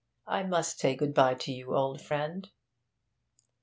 I 0.25 0.41
must 0.41 0.79
say 0.79 0.95
good 0.95 1.13
bye 1.13 1.35
to 1.35 1.51
you, 1.51 1.75
old 1.75 2.01
friend.' 2.01 2.49